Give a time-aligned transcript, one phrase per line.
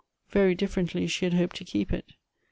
[0.31, 2.13] Very differently she had hoped to keep it.